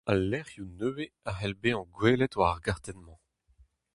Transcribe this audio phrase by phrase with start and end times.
[0.11, 3.19] Al lec'hioù nevez a c'hell bezañ gwelet war ar gartenn-mañ.